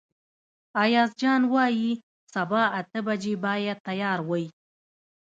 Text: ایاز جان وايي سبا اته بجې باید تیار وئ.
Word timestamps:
ایاز 0.83 1.11
جان 1.21 1.41
وايي 1.53 1.91
سبا 2.33 2.63
اته 2.79 2.99
بجې 3.07 3.33
باید 3.45 3.77
تیار 3.87 4.19
وئ. 4.29 4.45